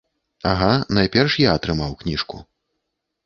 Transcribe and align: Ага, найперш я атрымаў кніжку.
Ага, 0.51 0.69
найперш 0.97 1.37
я 1.43 1.53
атрымаў 1.57 1.91
кніжку. 2.01 2.37